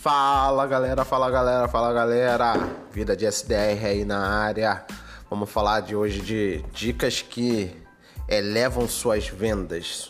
Fala 0.00 0.66
galera, 0.66 1.04
fala 1.04 1.30
galera, 1.30 1.68
fala 1.68 1.92
galera. 1.92 2.54
Vida 2.90 3.14
de 3.14 3.30
SDR 3.30 3.84
aí 3.84 4.02
na 4.02 4.18
área. 4.18 4.82
Vamos 5.28 5.50
falar 5.50 5.80
de 5.80 5.94
hoje 5.94 6.22
de 6.22 6.64
dicas 6.72 7.20
que 7.20 7.70
elevam 8.26 8.88
suas 8.88 9.28
vendas. 9.28 10.08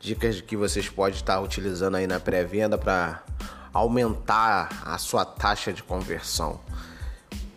Dicas 0.00 0.40
que 0.40 0.56
vocês 0.56 0.88
podem 0.88 1.14
estar 1.14 1.40
utilizando 1.40 1.96
aí 1.96 2.04
na 2.08 2.18
pré-venda 2.18 2.76
para 2.76 3.22
aumentar 3.72 4.82
a 4.84 4.98
sua 4.98 5.24
taxa 5.24 5.72
de 5.72 5.84
conversão. 5.84 6.58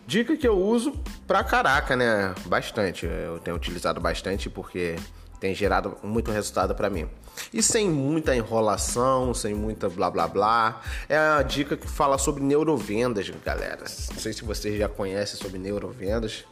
Dica 0.06 0.36
que 0.36 0.46
eu 0.46 0.56
uso 0.56 0.92
pra 1.26 1.42
caraca, 1.42 1.96
né? 1.96 2.32
Bastante. 2.46 3.06
Eu 3.06 3.40
tenho 3.40 3.56
utilizado 3.56 4.00
bastante 4.00 4.48
porque 4.48 4.94
tem 5.42 5.56
gerado 5.56 5.98
muito 6.04 6.30
resultado 6.30 6.72
para 6.72 6.88
mim. 6.88 7.08
E 7.52 7.60
sem 7.60 7.90
muita 7.90 8.36
enrolação, 8.36 9.34
sem 9.34 9.52
muita 9.52 9.88
blá 9.88 10.08
blá 10.08 10.28
blá. 10.28 10.80
É 11.08 11.18
a 11.18 11.42
dica 11.42 11.76
que 11.76 11.88
fala 11.88 12.16
sobre 12.16 12.44
neurovendas, 12.44 13.28
galera. 13.44 13.80
Não 13.80 14.20
sei 14.20 14.32
se 14.32 14.44
vocês 14.44 14.78
já 14.78 14.88
conhecem 14.88 15.36
sobre 15.36 15.58
neurovendas, 15.58 16.44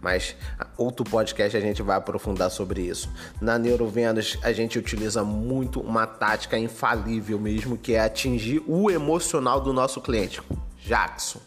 mas 0.00 0.36
outro 0.76 1.04
podcast 1.04 1.56
a 1.56 1.60
gente 1.60 1.82
vai 1.82 1.96
aprofundar 1.96 2.48
sobre 2.48 2.82
isso. 2.82 3.10
Na 3.40 3.58
neurovendas, 3.58 4.38
a 4.44 4.52
gente 4.52 4.78
utiliza 4.78 5.24
muito 5.24 5.80
uma 5.80 6.06
tática 6.06 6.56
infalível 6.56 7.40
mesmo, 7.40 7.76
que 7.76 7.94
é 7.94 8.00
atingir 8.00 8.62
o 8.64 8.88
emocional 8.88 9.60
do 9.60 9.72
nosso 9.72 10.00
cliente. 10.00 10.40
Jackson, 10.78 11.40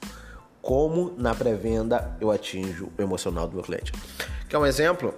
como 0.61 1.15
na 1.17 1.33
pré-venda 1.33 2.17
eu 2.19 2.29
atinjo 2.29 2.89
o 2.97 3.01
emocional 3.01 3.47
do 3.47 3.55
meu 3.55 3.63
cliente? 3.63 3.93
Quer 4.49 4.57
um 4.57 4.65
exemplo? 4.65 5.13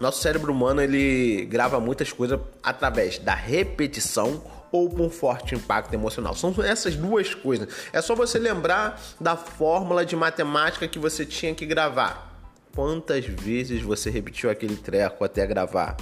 Nosso 0.00 0.20
cérebro 0.22 0.52
humano 0.52 0.80
ele 0.80 1.46
grava 1.46 1.80
muitas 1.80 2.12
coisas 2.12 2.38
através 2.62 3.18
da 3.18 3.34
repetição 3.34 4.42
ou 4.70 4.88
com 4.90 5.08
forte 5.08 5.54
impacto 5.54 5.94
emocional. 5.94 6.34
São 6.34 6.54
essas 6.62 6.94
duas 6.96 7.34
coisas. 7.34 7.68
É 7.92 8.00
só 8.02 8.14
você 8.14 8.38
lembrar 8.38 9.00
da 9.20 9.36
fórmula 9.36 10.04
de 10.04 10.14
matemática 10.14 10.86
que 10.86 10.98
você 10.98 11.24
tinha 11.24 11.54
que 11.54 11.64
gravar. 11.64 12.28
Quantas 12.74 13.24
vezes 13.24 13.82
você 13.82 14.10
repetiu 14.10 14.50
aquele 14.50 14.76
treco 14.76 15.24
até 15.24 15.46
gravar? 15.46 15.96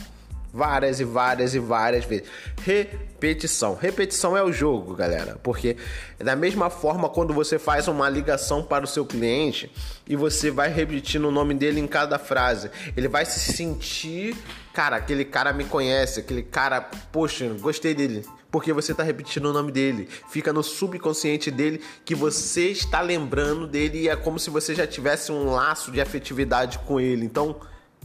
Várias 0.56 1.00
e 1.00 1.04
várias 1.04 1.54
e 1.54 1.58
várias 1.58 2.04
vezes. 2.06 2.26
Repetição. 2.62 3.74
Repetição 3.74 4.34
é 4.34 4.42
o 4.42 4.50
jogo, 4.50 4.94
galera. 4.94 5.38
Porque 5.42 5.76
da 6.18 6.34
mesma 6.34 6.70
forma, 6.70 7.10
quando 7.10 7.34
você 7.34 7.58
faz 7.58 7.86
uma 7.88 8.08
ligação 8.08 8.62
para 8.62 8.84
o 8.84 8.86
seu 8.86 9.04
cliente 9.04 9.70
e 10.08 10.16
você 10.16 10.50
vai 10.50 10.70
repetindo 10.70 11.28
o 11.28 11.30
nome 11.30 11.52
dele 11.52 11.78
em 11.78 11.86
cada 11.86 12.18
frase, 12.18 12.70
ele 12.96 13.06
vai 13.06 13.26
se 13.26 13.52
sentir, 13.52 14.34
cara, 14.72 14.96
aquele 14.96 15.26
cara 15.26 15.52
me 15.52 15.64
conhece, 15.64 16.20
aquele 16.20 16.42
cara, 16.42 16.80
poxa, 17.12 17.46
gostei 17.60 17.94
dele. 17.94 18.24
Porque 18.50 18.72
você 18.72 18.92
está 18.92 19.02
repetindo 19.02 19.46
o 19.46 19.52
nome 19.52 19.70
dele, 19.70 20.08
fica 20.30 20.50
no 20.50 20.62
subconsciente 20.62 21.50
dele 21.50 21.82
que 22.02 22.14
você 22.14 22.68
está 22.68 23.02
lembrando 23.02 23.66
dele 23.66 24.02
e 24.02 24.08
é 24.08 24.16
como 24.16 24.38
se 24.38 24.48
você 24.48 24.74
já 24.74 24.86
tivesse 24.86 25.30
um 25.30 25.50
laço 25.50 25.92
de 25.92 26.00
afetividade 26.00 26.78
com 26.78 26.98
ele. 26.98 27.26
Então, 27.26 27.56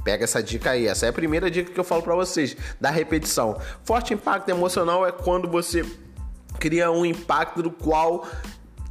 Pega 0.04 0.24
essa 0.24 0.42
dica 0.42 0.72
aí. 0.72 0.88
Essa 0.88 1.06
é 1.06 1.10
a 1.10 1.14
primeira 1.14 1.50
dica 1.50 1.72
que 1.72 1.80
eu 1.80 1.84
falo 1.84 2.02
para 2.02 2.16
vocês, 2.16 2.56
da 2.80 2.90
repetição. 2.90 3.60
Forte 3.84 4.14
impacto 4.14 4.50
emocional 4.50 5.06
é 5.06 5.12
quando 5.12 5.48
você 5.48 5.86
cria 6.60 6.92
um 6.92 7.06
impacto 7.06 7.62
do 7.64 7.72
qual 7.72 8.28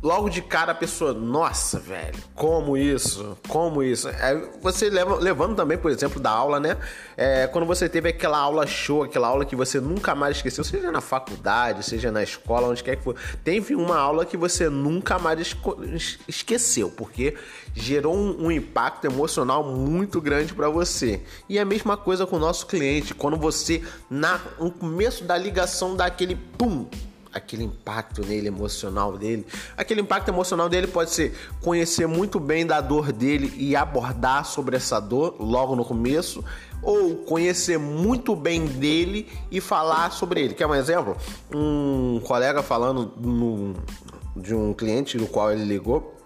logo 0.03 0.29
de 0.31 0.41
cara 0.41 0.73
a 0.73 0.75
pessoa, 0.75 1.13
nossa, 1.13 1.79
velho, 1.79 2.19
como 2.35 2.77
isso? 2.77 3.37
Como 3.49 3.83
isso? 3.83 4.09
É, 4.09 4.35
você 4.63 4.89
leva, 4.89 5.17
levando 5.17 5.55
também, 5.55 5.77
por 5.77 5.91
exemplo, 5.91 6.21
da 6.21 6.31
aula, 6.31 6.59
né? 6.59 6.77
É, 7.17 7.47
quando 7.47 7.67
você 7.67 7.89
teve 7.89 8.09
aquela 8.09 8.39
aula 8.39 8.67
show, 8.67 9.03
aquela 9.03 9.29
aula 9.29 9.45
que 9.45 9.55
você 9.55 9.79
nunca 9.79 10.15
mais 10.15 10.37
esqueceu, 10.37 10.65
seja 10.65 10.91
na 10.91 11.01
faculdade, 11.01 11.85
seja 11.85 12.11
na 12.11 12.23
escola, 12.23 12.69
onde 12.69 12.83
quer 12.83 12.97
que 12.97 13.03
for, 13.03 13.15
teve 13.45 13.75
uma 13.75 13.99
aula 13.99 14.25
que 14.25 14.37
você 14.37 14.69
nunca 14.69 15.19
mais 15.19 15.55
esqueceu, 16.27 16.91
porque 16.91 17.37
gerou 17.75 18.17
um, 18.17 18.47
um 18.47 18.51
impacto 18.51 19.05
emocional 19.05 19.63
muito 19.65 20.21
grande 20.21 20.55
para 20.55 20.69
você. 20.69 21.23
E 21.49 21.59
a 21.59 21.65
mesma 21.65 21.97
coisa 21.97 22.27
com 22.27 22.37
o 22.37 22.41
nosso 22.41 22.67
cliente, 22.67 23.15
quando 23.15 23.37
você, 23.37 23.83
na, 24.09 24.41
no 24.59 24.71
começo 24.71 25.25
da 25.25 25.37
ligação, 25.37 25.95
dá 25.95 26.07
aquele 26.07 26.37
pum, 26.37 26.87
aquele 27.33 27.65
impacto 27.65 28.25
nele 28.25 28.49
emocional 28.49 29.17
dele. 29.17 29.47
Aquele 29.77 30.01
impacto 30.01 30.29
emocional 30.29 30.69
dele 30.69 30.87
pode 30.87 31.11
ser 31.11 31.37
conhecer 31.61 32.07
muito 32.07 32.41
bem 32.41 32.67
da 32.67 32.81
dor 32.81 33.13
dele 33.13 33.53
e 33.57 33.77
abordar 33.77 34.45
sobre 34.45 34.77
essa 34.77 35.01
dor 35.01 35.37
logo 35.39 35.77
no 35.77 35.85
começo, 35.85 36.45
ou 36.83 37.17
conhecer 37.17 37.79
muito 37.79 38.35
bem 38.35 38.67
dele 38.67 39.29
e 39.51 39.61
falar 39.61 40.11
sobre 40.13 40.41
ele. 40.43 40.55
Quer 40.55 40.67
um 40.67 40.75
exemplo? 40.75 41.17
Um 41.55 42.21
colega 42.25 42.63
falando 42.63 43.13
no, 43.19 43.75
de 44.37 44.55
um 44.55 44.73
cliente 44.73 45.19
do 45.19 45.27
qual 45.27 45.53
ele 45.53 45.65
ligou, 45.65 46.17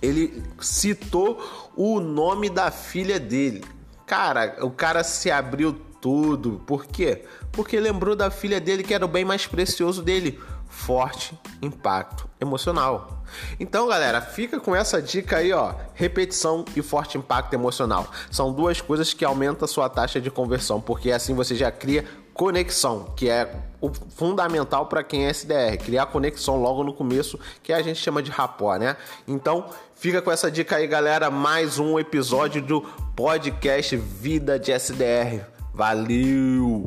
ele 0.00 0.42
citou 0.60 1.40
o 1.76 2.00
nome 2.00 2.50
da 2.50 2.70
filha 2.70 3.20
dele. 3.20 3.64
Cara, 4.04 4.58
o 4.60 4.70
cara 4.70 5.04
se 5.04 5.30
abriu 5.30 5.80
tudo. 6.02 6.60
Por 6.66 6.84
quê? 6.84 7.24
Porque 7.52 7.78
lembrou 7.78 8.16
da 8.16 8.30
filha 8.30 8.60
dele 8.60 8.82
que 8.82 8.92
era 8.92 9.04
o 9.04 9.08
bem 9.08 9.24
mais 9.24 9.46
precioso 9.46 10.02
dele. 10.02 10.38
Forte 10.68 11.38
impacto 11.62 12.28
emocional. 12.40 13.22
Então, 13.60 13.86
galera, 13.86 14.20
fica 14.20 14.58
com 14.58 14.74
essa 14.74 15.00
dica 15.00 15.36
aí, 15.36 15.52
ó. 15.52 15.74
Repetição 15.94 16.64
e 16.74 16.82
forte 16.82 17.16
impacto 17.16 17.54
emocional. 17.54 18.10
São 18.30 18.52
duas 18.52 18.80
coisas 18.80 19.14
que 19.14 19.24
aumentam 19.24 19.64
a 19.64 19.68
sua 19.68 19.88
taxa 19.88 20.20
de 20.20 20.30
conversão, 20.30 20.80
porque 20.80 21.12
assim 21.12 21.34
você 21.34 21.54
já 21.54 21.70
cria 21.70 22.04
conexão, 22.34 23.12
que 23.14 23.28
é 23.28 23.54
o 23.80 23.92
fundamental 24.16 24.86
para 24.86 25.04
quem 25.04 25.26
é 25.26 25.30
SDR, 25.30 25.76
criar 25.84 26.06
conexão 26.06 26.60
logo 26.60 26.82
no 26.82 26.94
começo, 26.94 27.38
que 27.62 27.72
a 27.72 27.82
gente 27.82 28.00
chama 28.00 28.22
de 28.22 28.30
rapó, 28.30 28.74
né? 28.76 28.96
Então, 29.28 29.66
fica 29.94 30.22
com 30.22 30.32
essa 30.32 30.50
dica 30.50 30.76
aí, 30.76 30.86
galera, 30.86 31.30
mais 31.30 31.78
um 31.78 31.98
episódio 31.98 32.62
do 32.62 32.80
podcast 33.14 33.94
Vida 33.96 34.58
de 34.58 34.72
SDR. 34.72 35.51
Valeu! 35.74 36.86